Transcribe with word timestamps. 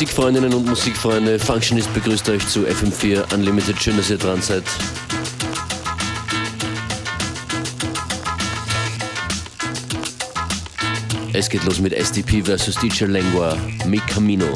Musikfreundinnen 0.00 0.54
und 0.54 0.66
Musikfreunde, 0.66 1.38
Functionist 1.38 1.92
begrüßt 1.92 2.26
euch 2.30 2.48
zu 2.48 2.60
FM4 2.60 3.34
Unlimited. 3.34 3.78
Schön, 3.82 3.98
dass 3.98 4.08
ihr 4.08 4.16
dran 4.16 4.40
seid. 4.40 4.64
Es 11.34 11.50
geht 11.50 11.64
los 11.64 11.80
mit 11.80 11.92
SDP 11.92 12.40
vs. 12.42 12.76
DJ 12.76 13.04
Lengua, 13.04 13.54
Mi 13.84 13.98
Camino. 13.98 14.46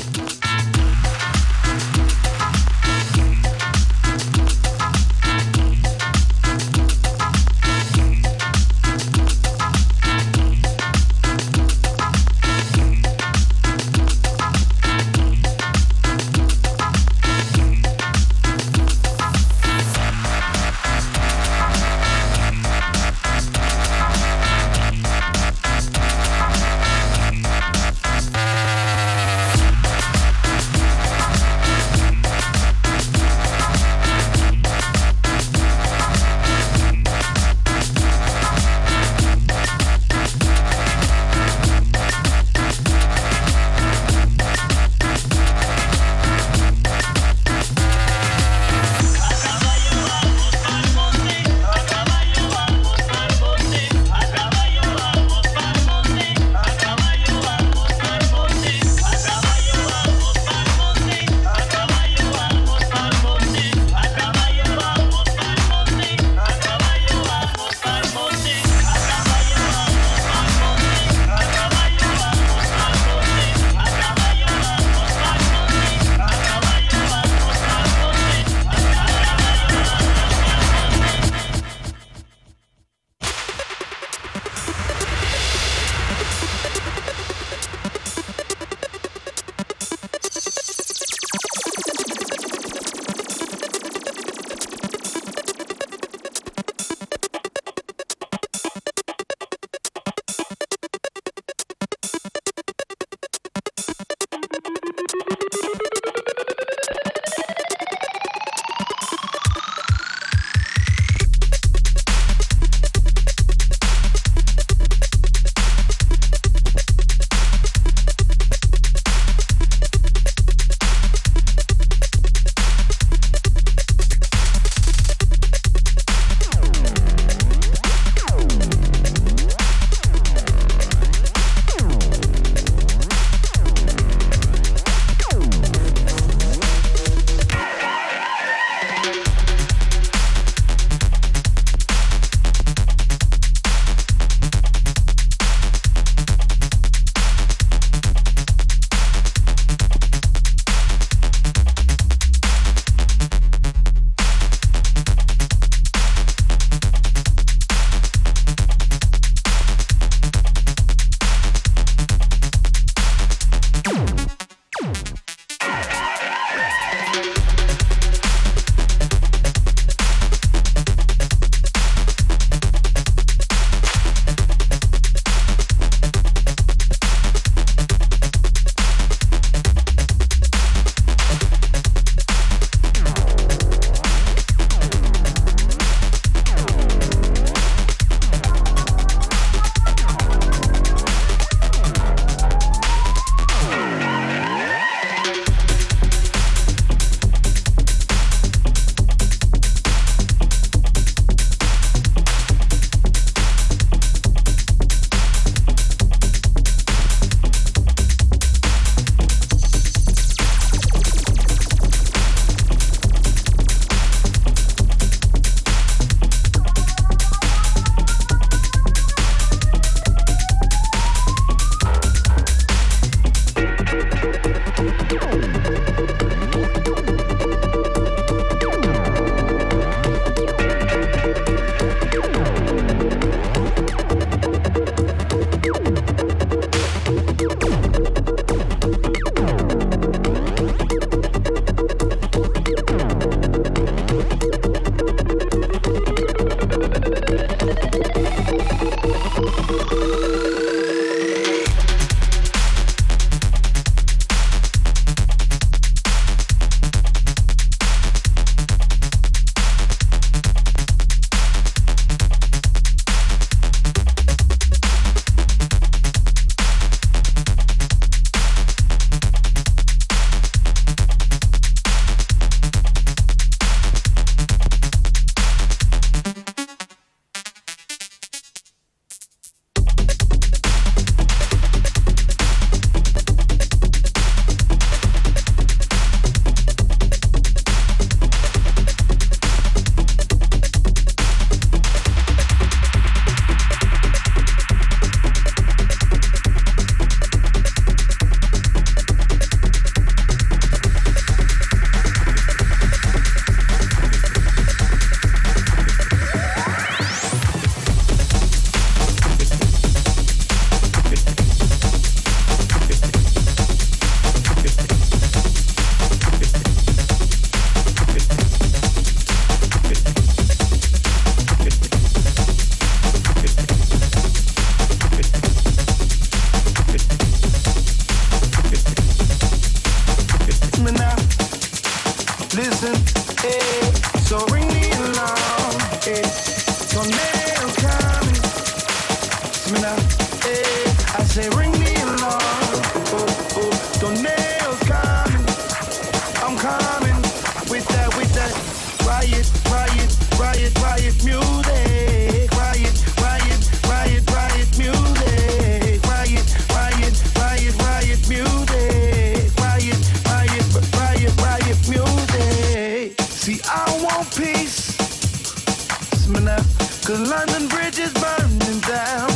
Cause 367.04 367.20
London 367.20 367.68
Bridge 367.68 367.98
is 367.98 368.14
burning 368.14 368.80
down. 368.80 369.28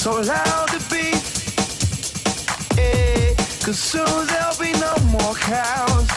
So 0.00 0.22
loud 0.22 0.70
the 0.70 0.80
beat. 0.88 1.20
Cause 3.62 3.78
soon 3.78 4.26
there'll 4.26 4.56
be 4.58 4.72
no 4.80 4.94
more 5.12 5.34
cows. 5.34 6.08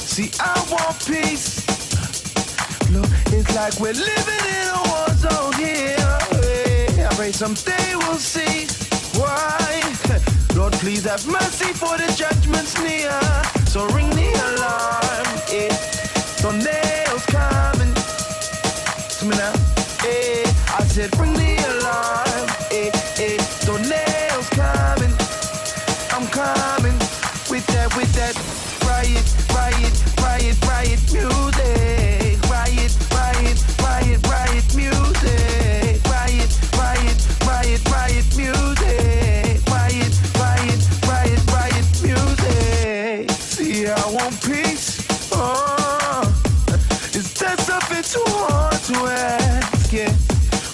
See, 0.00 0.30
I 0.40 0.54
want 0.72 0.96
peace. 1.04 1.60
Look, 2.90 3.04
it's 3.26 3.54
like 3.54 3.78
we're 3.78 3.92
living 3.92 4.44
in 4.56 4.66
a 4.72 4.82
war 4.88 5.12
zone 5.20 5.52
here. 5.60 7.06
I 7.06 7.14
pray 7.14 7.30
someday 7.32 7.96
we'll 7.96 8.16
see 8.16 8.66
why. 9.20 9.82
Lord, 10.56 10.72
please 10.72 11.04
have 11.04 11.26
mercy 11.26 11.74
for 11.74 11.98
the 11.98 12.10
judgment's 12.16 12.80
near. 12.80 13.12
So 13.66 13.86
ring 13.88 14.08
the 14.08 14.32
alarm. 14.48 15.28
Yeah. 15.52 15.76
So 16.40 16.50
nails 16.50 17.26
coming 17.26 17.58
trust 19.18 19.30
me 19.30 19.36
now. 19.36 19.52
Hey, 20.00 20.42
I 20.78 20.84
said 20.84 21.10
bring 21.12 21.32
the 21.32 21.56
alarm. 21.80 22.48
Eh, 22.70 22.86
eh, 22.86 22.90
hey, 23.16 23.36
hey, 23.36 23.66
tornado's 23.66 24.48
coming. 24.50 25.12
I'm 26.12 26.26
coming 26.28 26.98
with 27.50 27.66
that, 27.68 27.94
with 27.96 28.12
that 28.14 28.34
riot, 28.86 29.24
riot, 29.54 30.04
riot, 30.22 30.66
riot 30.66 31.12
music. 31.12 32.27
you 48.98 49.06
asking? 49.06 50.14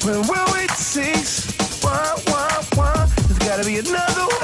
When 0.07 0.27
will 0.29 0.55
it 0.57 0.71
cease? 0.71 1.51
Why, 1.83 2.17
why, 2.27 2.65
why? 2.75 3.11
There's 3.27 3.39
gotta 3.39 3.65
be 3.65 3.79
another 3.79 4.27
way. 4.41 4.44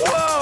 Whoa! 0.00 0.37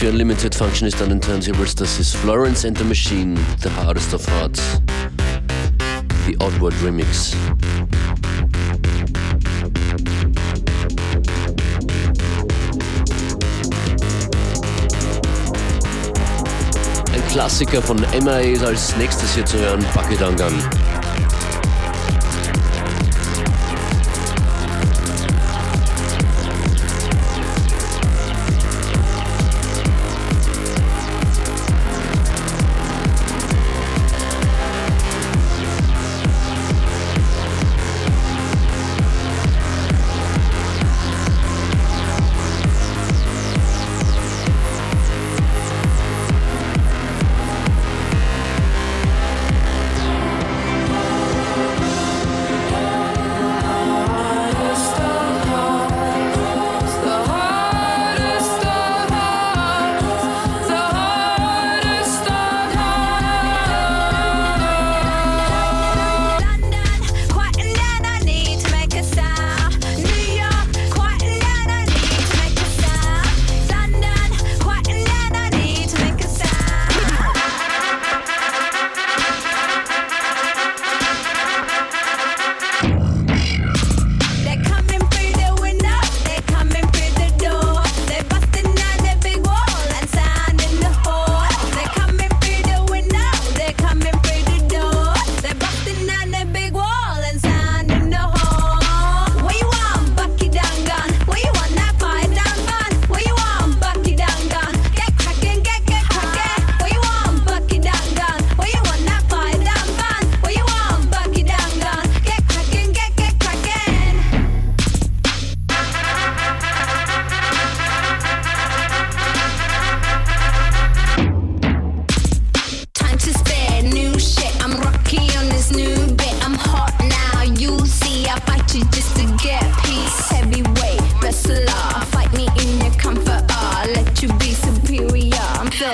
FM4 0.00 0.08
Unlimited 0.08 0.54
Functionist 0.54 1.02
an 1.02 1.10
den 1.10 1.20
Turntables. 1.20 1.74
Das 1.74 1.98
ist 1.98 2.16
Florence 2.16 2.64
and 2.64 2.76
the 2.78 2.84
Machine, 2.84 3.38
The 3.62 3.70
Hardest 3.70 4.14
of 4.14 4.26
Hearts. 4.28 4.80
The 6.26 6.36
Oddward 6.38 6.74
Remix. 6.82 7.32
Ein 17.12 17.28
Klassiker 17.28 17.82
von 17.82 17.98
MIA 18.22 18.38
ist 18.38 18.64
als 18.64 18.96
nächstes 18.96 19.34
hier 19.34 19.44
zu 19.44 19.58
hören, 19.58 19.84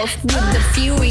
with 0.06 0.22
the 0.52 0.60
few 0.72 1.05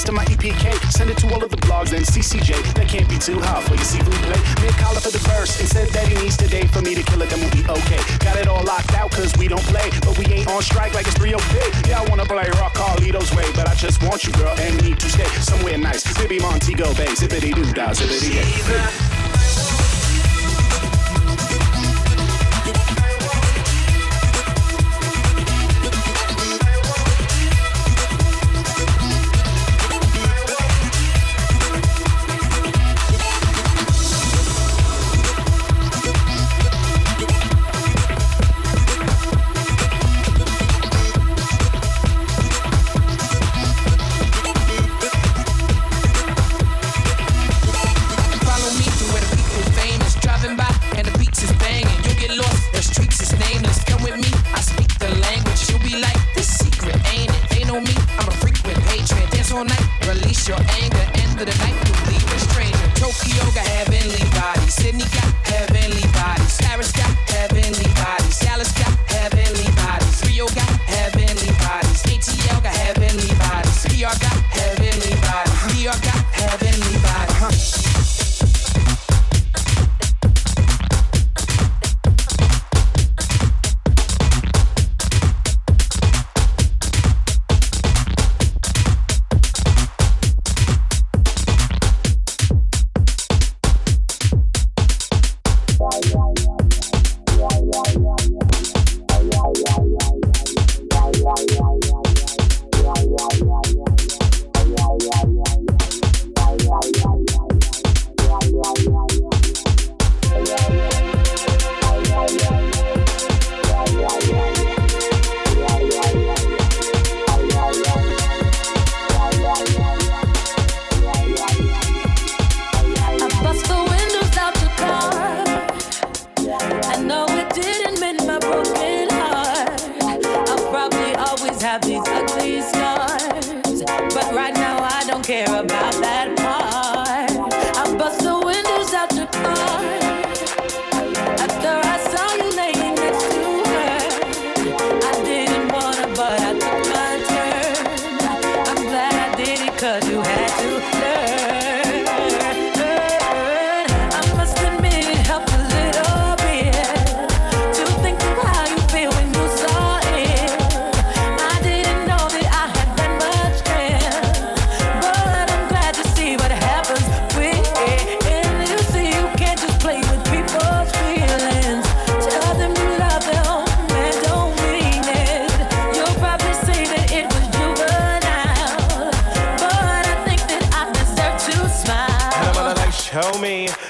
this 0.00 0.04
to 0.04 0.12
my 0.12 0.24
EPK. 0.24 0.72
Send 0.90 1.10
it 1.10 1.18
to 1.18 1.26
all 1.32 1.42
of 1.42 1.50
the 1.50 1.56
blogs, 1.56 1.92
and 1.92 2.04
CCJ. 2.04 2.74
That 2.74 2.88
can't 2.88 3.08
be 3.08 3.18
too 3.18 3.38
hard 3.40 3.64
for 3.64 3.74
you. 3.74 3.84
See, 3.84 3.98
we 3.98 4.12
play. 4.24 4.68
a 4.68 4.72
collar 4.80 5.00
for 5.00 5.10
the 5.10 5.22
verse 5.28 5.60
and 5.60 5.68
said 5.68 5.88
that 5.88 6.08
he 6.08 6.14
needs 6.22 6.36
today 6.36 6.66
for 6.66 6.80
me 6.82 6.94
to 6.94 7.02
kill 7.02 7.22
it, 7.22 7.30
then 7.30 7.40
we'll 7.40 7.50
be 7.50 7.64
okay. 7.68 8.00
Got 8.20 8.36
it 8.36 8.48
all 8.48 8.64
locked 8.64 8.92
out, 8.94 9.10
cause 9.10 9.32
we 9.36 9.48
don't 9.48 9.64
play. 9.64 9.90
But 10.00 10.16
we 10.18 10.26
ain't 10.26 10.48
on 10.48 10.62
strike 10.62 10.94
like 10.94 11.06
it's 11.06 11.16
305. 11.18 11.88
Yeah, 11.88 12.00
I 12.00 12.08
wanna 12.08 12.24
play 12.24 12.48
rock 12.60 12.74
Carlito's 12.74 13.34
way, 13.34 13.48
but 13.54 13.68
I 13.68 13.74
just 13.74 14.02
want 14.02 14.24
you, 14.24 14.32
girl, 14.32 14.54
and 14.58 14.82
need 14.82 14.98
to 15.00 15.08
stay 15.10 15.28
somewhere 15.40 15.78
nice. 15.78 16.02
Baby 16.18 16.38
Montego 16.38 16.94
Bay, 16.94 17.12
zippity 17.14 17.54
doo 17.54 17.72
dah, 17.72 17.92
zippity. 17.92 19.09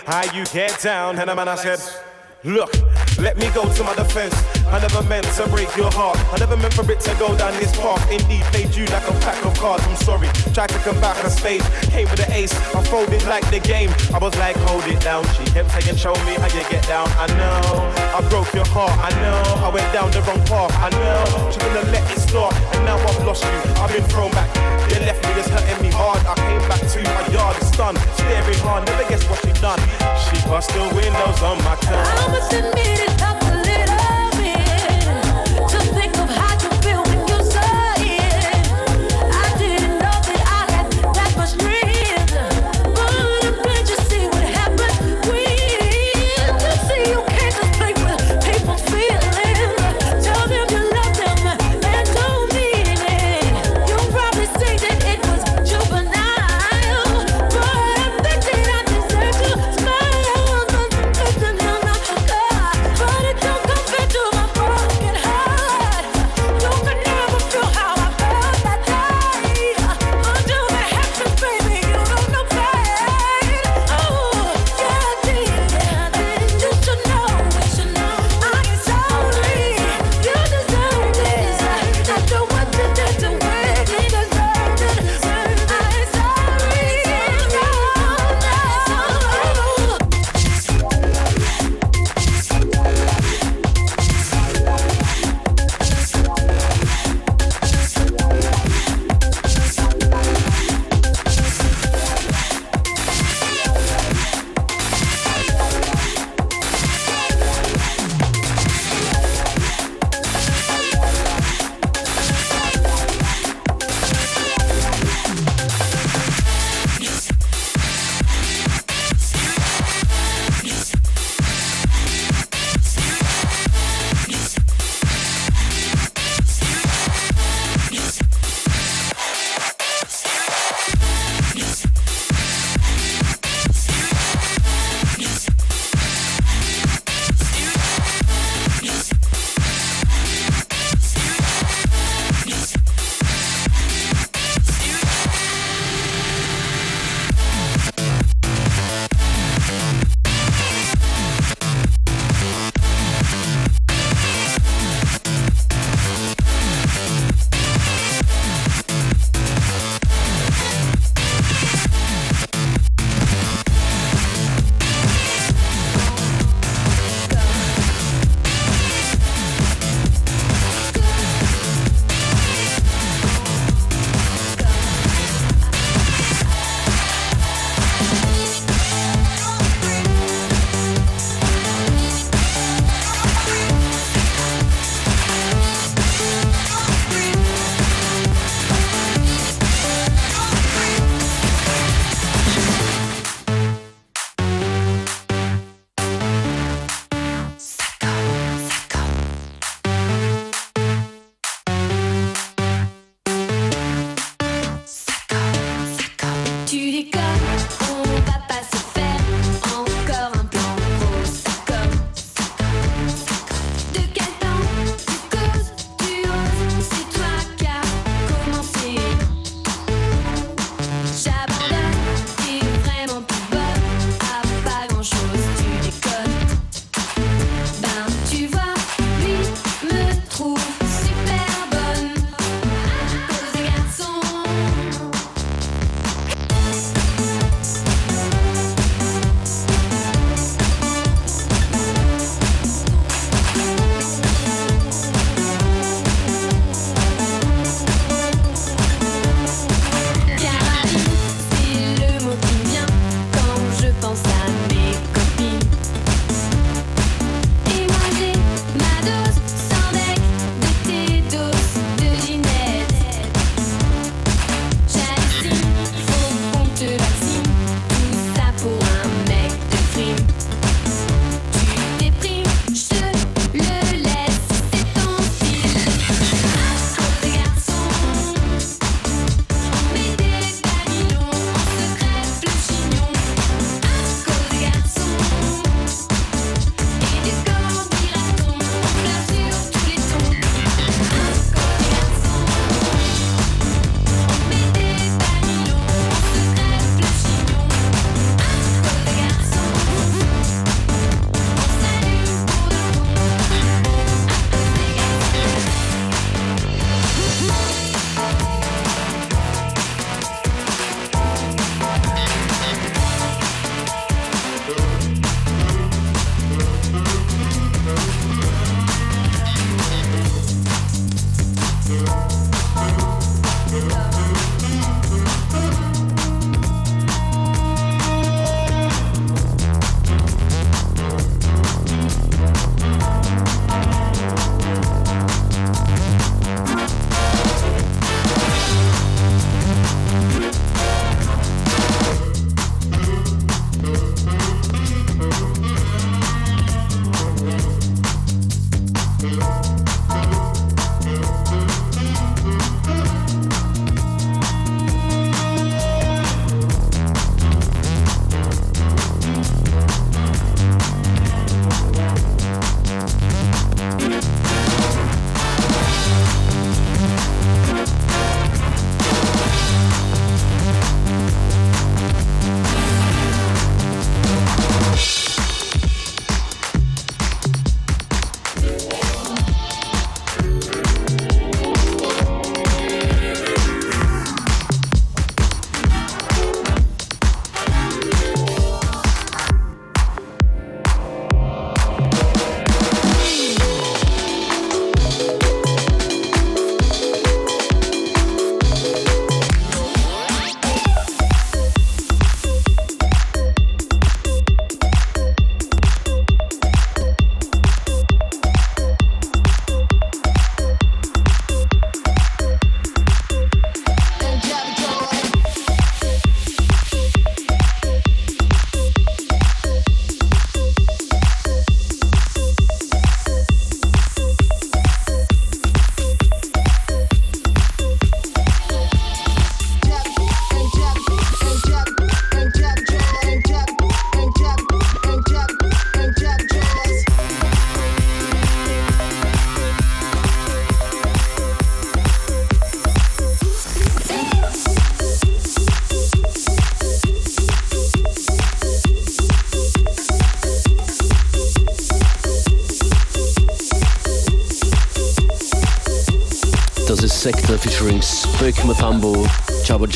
Bakedangan. 0.07 0.83
down, 0.83 1.19
and 1.19 1.29
the 1.29 1.35
man 1.35 1.49
I 1.49 1.55
said, 1.57 1.81
Look, 2.43 2.73
let 3.19 3.37
me 3.37 3.51
go 3.55 3.71
to 3.73 3.85
my 3.85 3.95
defense. 3.95 4.60
I 4.71 4.79
never 4.79 5.03
meant 5.09 5.27
to 5.35 5.49
break 5.49 5.75
your 5.77 5.91
heart. 5.91 6.17
I 6.33 6.39
never 6.39 6.57
meant 6.57 6.75
for 6.75 6.87
it 6.91 7.01
to 7.01 7.15
go 7.19 7.37
down 7.37 7.53
this 7.59 7.75
path. 7.77 8.01
Indeed, 8.11 8.43
played 8.55 8.75
you 8.75 8.87
like 8.87 9.03
a 9.09 9.13
pack 9.19 9.45
of 9.45 9.53
cards. 9.59 9.83
I'm 9.85 9.97
sorry. 9.97 10.29
Tried 10.55 10.71
to 10.71 10.79
come 10.87 11.01
back 11.01 11.19
on 11.25 11.31
stage. 11.31 11.63
Came 11.91 12.09
with 12.09 12.23
an 12.23 12.33
ace. 12.33 12.55
I 12.75 12.83
folded 12.85 13.25
like 13.27 13.43
the 13.51 13.59
game. 13.59 13.91
I 14.15 14.19
was 14.19 14.35
like, 14.39 14.57
hold 14.69 14.87
it 14.87 15.01
down. 15.01 15.27
She 15.35 15.45
kept 15.51 15.73
saying, 15.73 15.97
show 15.97 16.15
me 16.23 16.39
how 16.39 16.47
you 16.55 16.63
get 16.71 16.87
down. 16.87 17.09
I 17.19 17.27
know. 17.35 17.91
I 18.15 18.23
broke 18.31 18.55
your 18.55 18.67
heart. 18.71 18.95
I 19.03 19.11
know. 19.19 19.67
I 19.67 19.69
went 19.75 19.91
down 19.93 20.11
the 20.13 20.23
wrong 20.23 20.43
path. 20.47 20.71
I 20.79 20.89
know. 20.95 21.51
She 21.51 21.59
gonna 21.59 21.91
let 21.91 22.07
it 22.07 22.21
start. 22.21 22.55
And 22.75 22.85
now 22.87 22.97
I've 22.97 23.27
lost 23.27 23.43
you. 23.43 23.59
I've 23.83 23.91
been 23.91 24.07
thrown 24.07 24.31
back. 24.31 24.55
You 24.87 25.03
left 25.03 25.23
me, 25.27 25.35
it's 25.35 25.49
hurting 25.49 25.83
me 25.83 25.91
hard. 25.91 26.23
I 26.27 26.35
came 26.47 26.63
back 26.71 26.79
to 26.79 26.99
my 27.03 27.27
yard, 27.35 27.57
stunned. 27.63 27.99
Staring 28.15 28.59
hard. 28.63 28.87
Never 28.87 29.09
guess 29.09 29.27
what 29.29 29.43
she 29.43 29.53
done. 29.61 29.83
She 30.31 30.39
bust 30.47 30.71
the 30.71 30.83
windows 30.95 31.43
on 31.43 31.59
my 31.67 31.75
car. 31.75 32.07
I 32.07 32.29
must 32.31 32.53
admit 32.53 33.01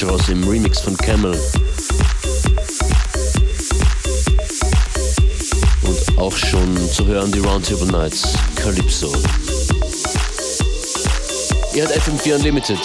Jabba 0.05 0.17
Jaws 0.17 0.29
im 0.29 0.47
Remix 0.49 0.81
von 0.81 0.97
Camel. 0.97 1.39
Und 5.83 6.19
auch 6.19 6.37
schon 6.37 6.77
zu 6.91 7.07
hören 7.07 7.33
die 7.33 7.39
Roundtable 7.39 7.87
Nights, 7.87 8.35
Calypso. 8.57 9.13
Ihr 11.75 11.85
hat 11.85 11.93
FM4 11.93 12.37
Unlimited. 12.37 12.81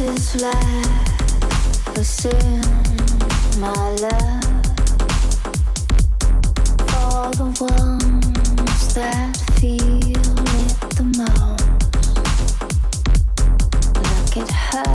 is 0.00 0.32
flat, 0.32 1.10
sin, 2.02 2.60
my 3.60 3.90
love 4.00 4.64
for 6.88 7.30
the 7.36 7.44
ones 7.60 8.94
that 8.94 9.36
feel 9.58 10.00
it 10.56 10.80
the 10.96 11.04
most. 11.18 11.66
Look 14.06 14.36
at 14.38 14.50
her 14.70 14.94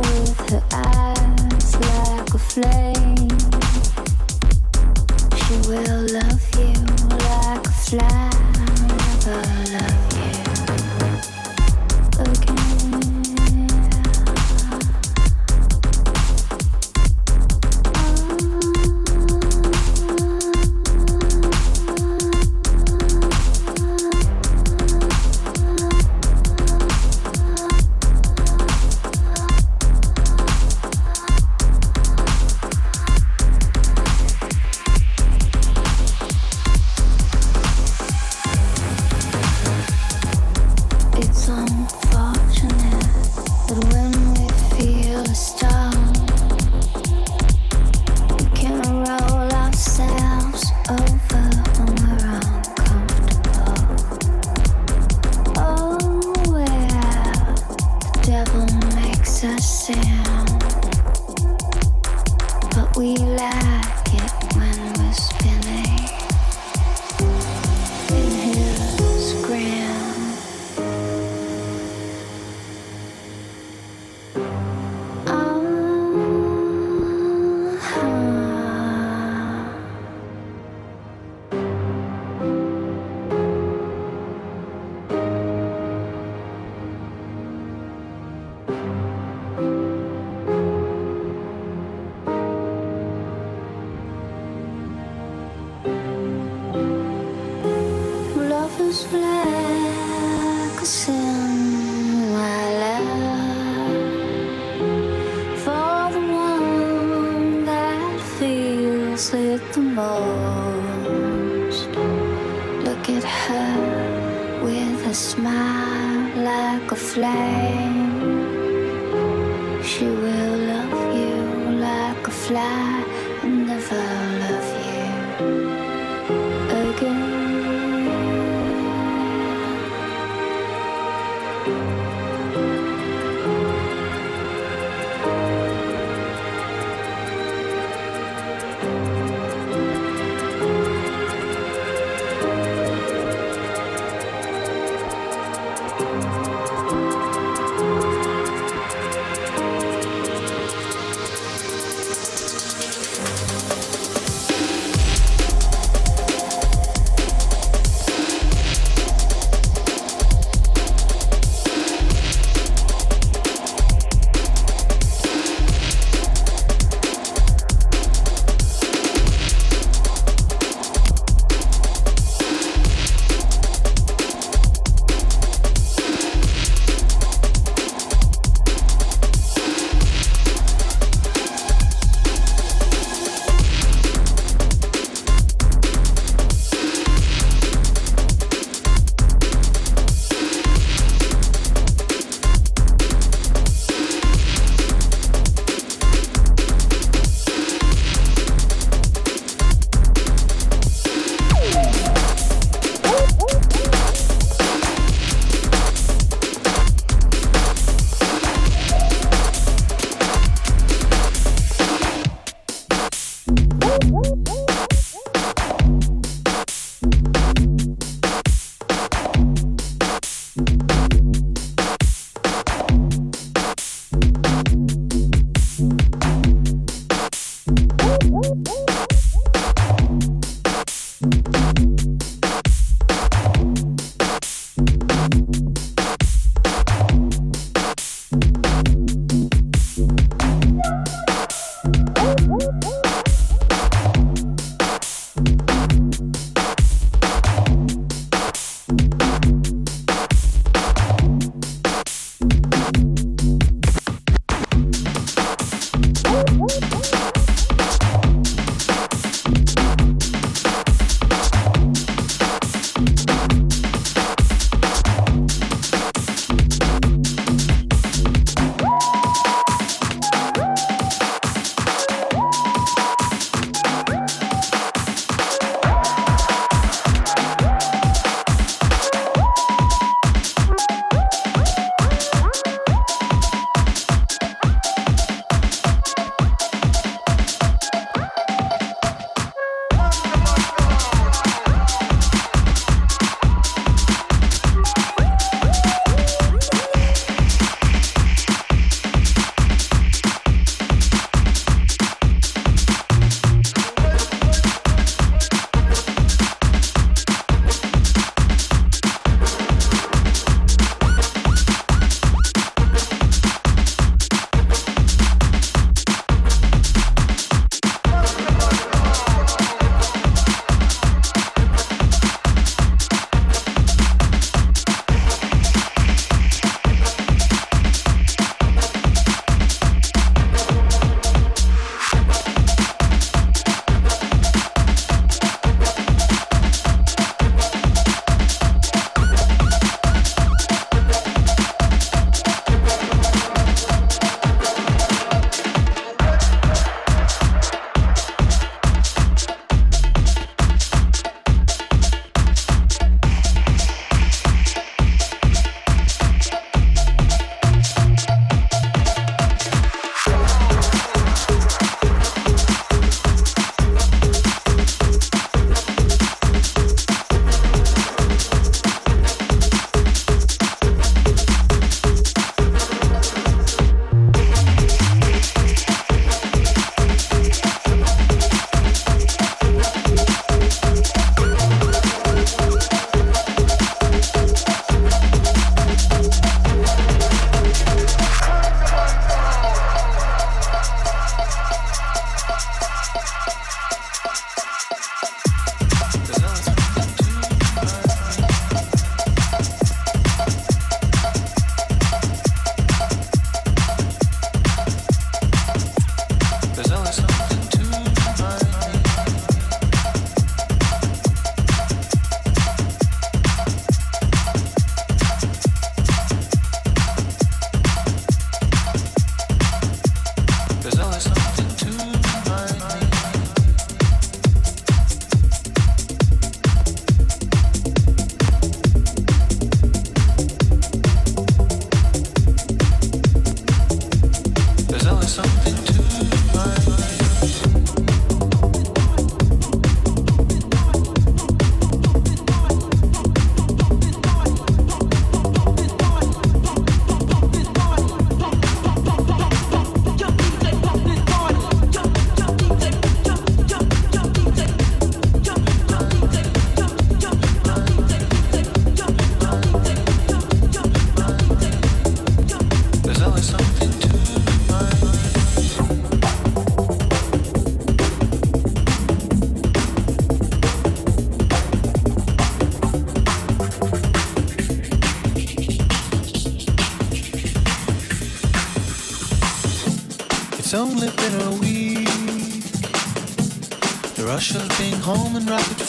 with 0.00 0.38
her 0.50 0.64
eyes 0.72 1.68
like 1.86 2.34
a 2.34 2.38
flame. 2.38 3.38
She 5.40 5.54
will 5.68 6.02
love 6.12 6.44
you 6.58 6.74
like 7.26 7.66
a 7.66 7.70
flame. 7.70 8.19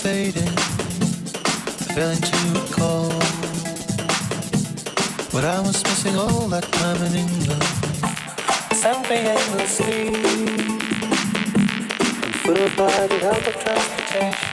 Fading. 0.01 0.55
Failing 1.93 2.17
to 2.17 2.37
recall 2.59 3.11
what 5.29 5.45
I 5.45 5.59
was 5.59 5.83
missing 5.83 6.15
all 6.15 6.47
that 6.47 6.63
time 6.71 7.03
in 7.03 7.13
England. 7.13 7.63
Something 8.73 9.23
aimlessly. 9.27 10.07
And 12.23 12.35
fooled 12.41 12.75
by 12.75 13.05
the 13.05 13.19
help 13.19 13.45
of 13.45 13.55
transportation. 13.63 14.50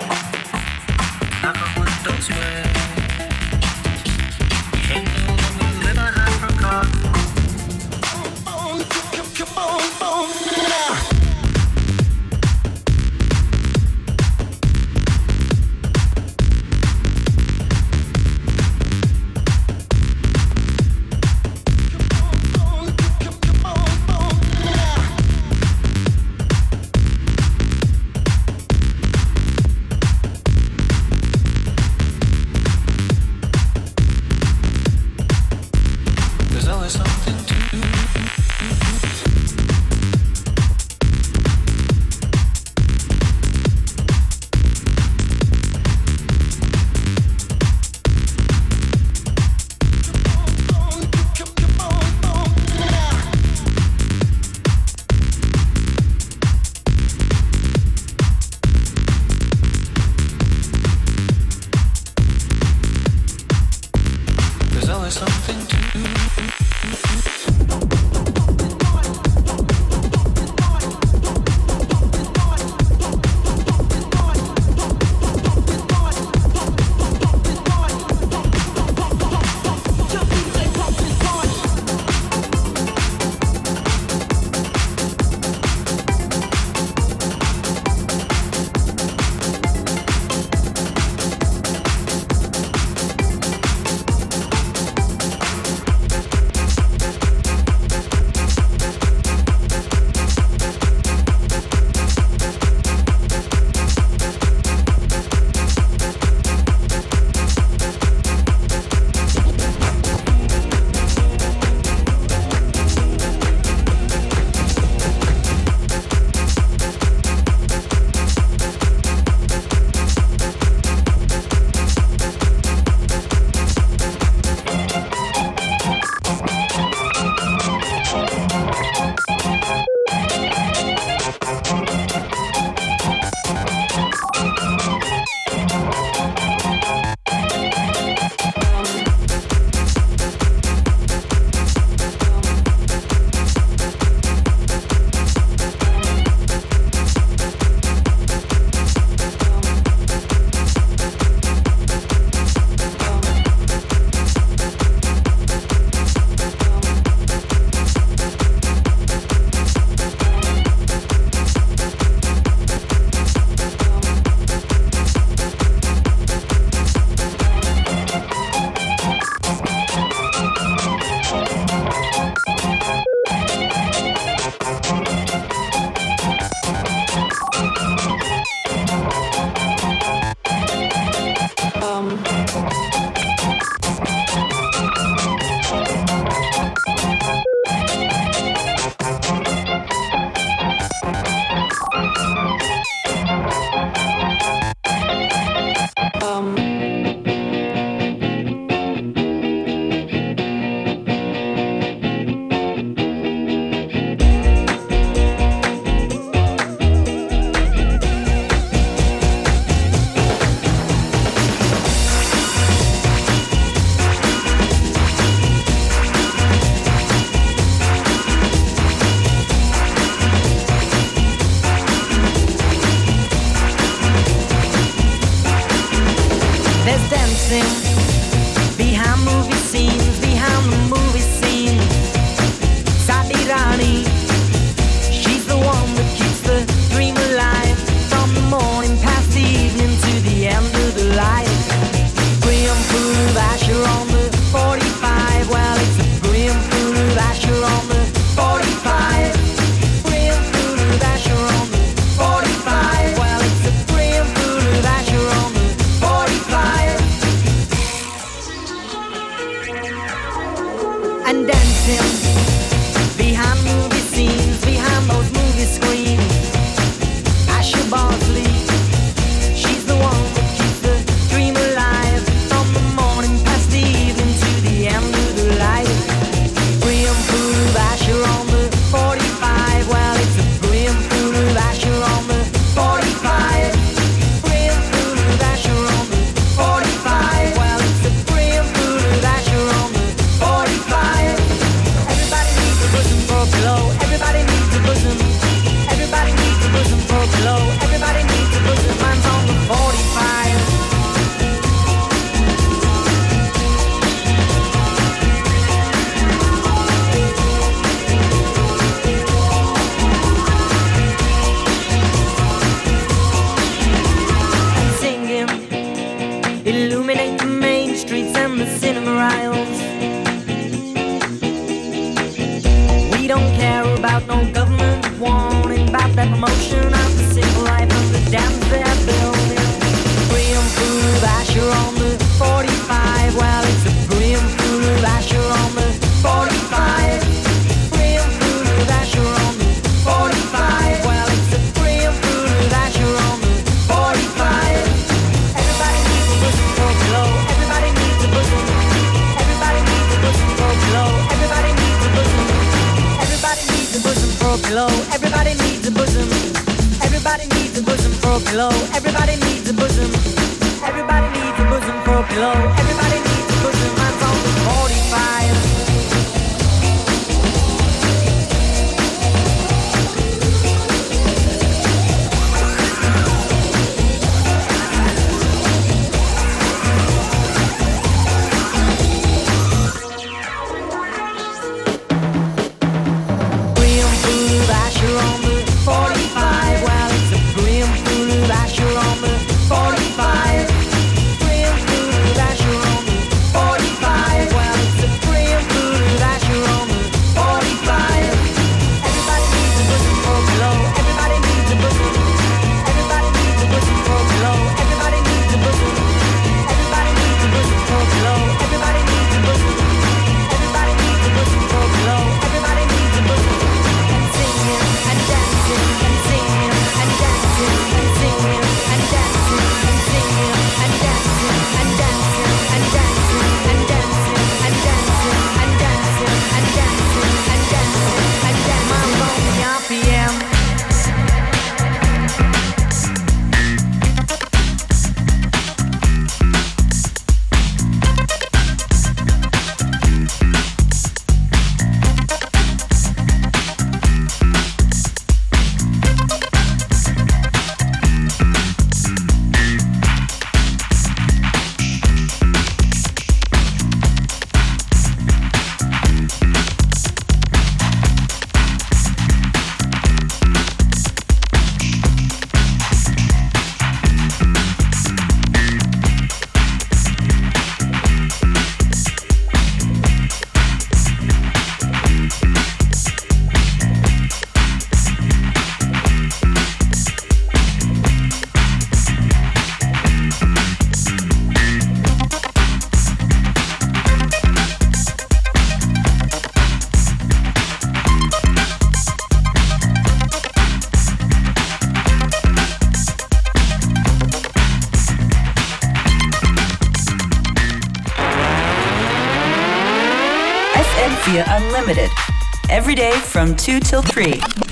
From 503.39 503.55
2 503.55 503.79
till 503.79 504.03
3. 504.03 504.68